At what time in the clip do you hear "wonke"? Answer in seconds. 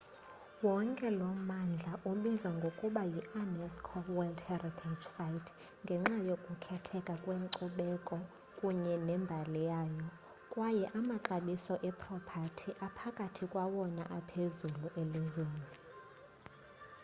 0.65-1.07